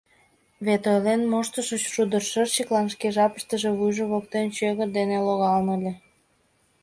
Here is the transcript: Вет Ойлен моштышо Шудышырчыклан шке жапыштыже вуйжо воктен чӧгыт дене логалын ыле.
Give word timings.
Вет 0.65 0.83
Ойлен 0.91 1.21
моштышо 1.31 1.75
Шудышырчыклан 1.93 2.87
шке 2.93 3.07
жапыштыже 3.15 3.69
вуйжо 3.77 4.05
воктен 4.11 4.45
чӧгыт 4.57 4.89
дене 4.97 5.17
логалын 5.25 5.67
ыле. 5.77 5.93